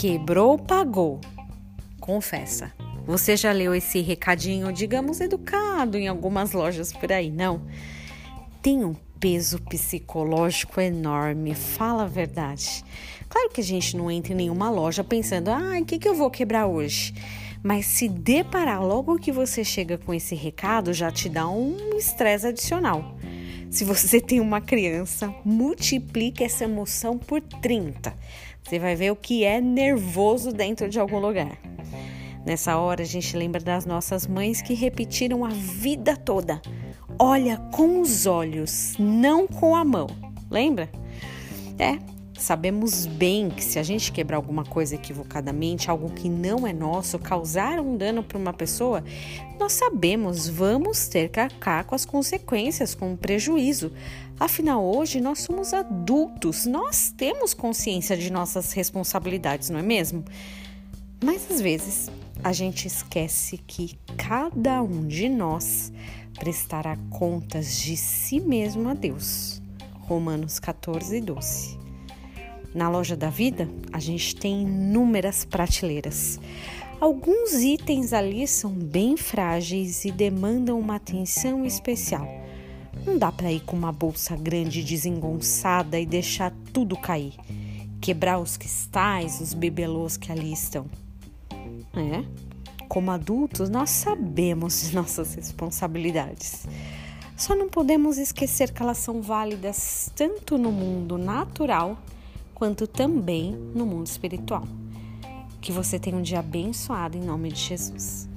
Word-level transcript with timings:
Quebrou, 0.00 0.56
pagou. 0.56 1.20
Confessa. 2.00 2.72
Você 3.04 3.36
já 3.36 3.52
leu 3.52 3.74
esse 3.74 4.00
recadinho, 4.00 4.72
digamos, 4.72 5.20
educado 5.20 5.98
em 5.98 6.08
algumas 6.08 6.52
lojas 6.52 6.90
por 6.90 7.12
aí, 7.12 7.30
não? 7.30 7.66
Tem 8.62 8.82
um 8.82 8.94
peso 9.20 9.60
psicológico 9.60 10.80
enorme, 10.80 11.54
fala 11.54 12.04
a 12.04 12.06
verdade. 12.06 12.82
Claro 13.28 13.50
que 13.50 13.60
a 13.60 13.64
gente 13.64 13.94
não 13.94 14.10
entra 14.10 14.32
em 14.32 14.36
nenhuma 14.36 14.70
loja 14.70 15.04
pensando, 15.04 15.50
ah, 15.50 15.78
o 15.78 15.84
que, 15.84 15.98
que 15.98 16.08
eu 16.08 16.14
vou 16.14 16.30
quebrar 16.30 16.66
hoje? 16.66 17.12
Mas 17.62 17.84
se 17.84 18.08
deparar 18.08 18.82
logo 18.82 19.18
que 19.18 19.30
você 19.30 19.62
chega 19.62 19.98
com 19.98 20.14
esse 20.14 20.34
recado, 20.34 20.94
já 20.94 21.10
te 21.10 21.28
dá 21.28 21.46
um 21.46 21.76
estresse 21.98 22.46
adicional. 22.46 23.18
Se 23.70 23.84
você 23.84 24.20
tem 24.20 24.40
uma 24.40 24.60
criança, 24.60 25.32
multiplique 25.44 26.42
essa 26.42 26.64
emoção 26.64 27.16
por 27.16 27.40
30. 27.40 28.12
Você 28.64 28.80
vai 28.80 28.96
ver 28.96 29.12
o 29.12 29.16
que 29.16 29.44
é 29.44 29.60
nervoso 29.60 30.52
dentro 30.52 30.88
de 30.88 30.98
algum 30.98 31.20
lugar. 31.20 31.56
Nessa 32.44 32.76
hora, 32.76 33.02
a 33.02 33.06
gente 33.06 33.36
lembra 33.36 33.60
das 33.60 33.86
nossas 33.86 34.26
mães 34.26 34.60
que 34.60 34.74
repetiram 34.74 35.44
a 35.44 35.50
vida 35.50 36.16
toda: 36.16 36.60
olha 37.16 37.58
com 37.72 38.00
os 38.00 38.26
olhos, 38.26 38.94
não 38.98 39.46
com 39.46 39.76
a 39.76 39.84
mão. 39.84 40.08
Lembra? 40.50 40.90
É, 41.78 41.96
sabemos 42.40 43.06
bem 43.06 43.50
que 43.50 43.62
se 43.62 43.78
a 43.78 43.82
gente 43.82 44.10
quebrar 44.10 44.36
alguma 44.36 44.64
coisa 44.64 44.94
equivocadamente, 44.94 45.90
algo 45.90 46.10
que 46.10 46.28
não 46.28 46.66
é 46.66 46.72
nosso, 46.72 47.18
causar 47.18 47.78
um 47.78 47.96
dano 47.96 48.22
para 48.22 48.38
uma 48.38 48.52
pessoa, 48.52 49.04
nós 49.58 49.72
sabemos, 49.72 50.48
vamos 50.48 51.06
ter 51.06 51.28
que 51.28 51.38
arcar 51.38 51.84
com 51.84 51.94
as 51.94 52.04
consequências, 52.04 52.94
com 52.94 53.12
o 53.12 53.16
prejuízo. 53.16 53.92
Afinal, 54.38 54.84
hoje 54.84 55.20
nós 55.20 55.40
somos 55.40 55.74
adultos, 55.74 56.64
nós 56.64 57.12
temos 57.14 57.52
consciência 57.52 58.16
de 58.16 58.32
nossas 58.32 58.72
responsabilidades, 58.72 59.68
não 59.68 59.78
é 59.78 59.82
mesmo? 59.82 60.24
Mas 61.22 61.50
às 61.50 61.60
vezes 61.60 62.10
a 62.42 62.52
gente 62.52 62.86
esquece 62.86 63.58
que 63.58 63.98
cada 64.16 64.82
um 64.82 65.06
de 65.06 65.28
nós 65.28 65.92
prestará 66.38 66.96
contas 67.10 67.78
de 67.78 67.96
si 67.98 68.40
mesmo 68.40 68.88
a 68.88 68.94
Deus. 68.94 69.60
Romanos 69.92 70.58
14, 70.58 71.20
12. 71.20 71.79
Na 72.74 72.88
loja 72.88 73.16
da 73.16 73.30
vida, 73.30 73.68
a 73.92 73.98
gente 73.98 74.36
tem 74.36 74.62
inúmeras 74.62 75.44
prateleiras. 75.44 76.38
Alguns 77.00 77.54
itens 77.54 78.12
ali 78.12 78.46
são 78.46 78.70
bem 78.70 79.16
frágeis 79.16 80.04
e 80.04 80.12
demandam 80.12 80.78
uma 80.78 80.96
atenção 80.96 81.64
especial. 81.64 82.28
Não 83.04 83.18
dá 83.18 83.32
para 83.32 83.50
ir 83.50 83.60
com 83.60 83.74
uma 83.74 83.90
bolsa 83.90 84.36
grande 84.36 84.84
desengonçada 84.84 85.98
e 85.98 86.06
deixar 86.06 86.52
tudo 86.72 86.96
cair, 86.96 87.34
quebrar 88.00 88.38
os 88.38 88.56
cristais, 88.56 89.40
os 89.40 89.52
bibelôs 89.54 90.16
que 90.16 90.30
ali 90.30 90.52
estão. 90.52 90.86
É, 91.94 92.24
como 92.86 93.10
adultos, 93.10 93.68
nós 93.68 93.90
sabemos 93.90 94.82
de 94.82 94.94
nossas 94.96 95.34
responsabilidades. 95.34 96.66
Só 97.36 97.56
não 97.56 97.68
podemos 97.68 98.18
esquecer 98.18 98.70
que 98.72 98.82
elas 98.82 98.98
são 98.98 99.22
válidas 99.22 100.12
tanto 100.14 100.58
no 100.58 100.70
mundo 100.70 101.16
natural 101.16 101.96
quanto 102.60 102.86
também 102.86 103.52
no 103.74 103.86
mundo 103.86 104.06
espiritual. 104.06 104.64
Que 105.62 105.72
você 105.72 105.98
tenha 105.98 106.14
um 106.14 106.20
dia 106.20 106.40
abençoado 106.40 107.16
em 107.16 107.22
nome 107.22 107.50
de 107.50 107.58
Jesus. 107.58 108.28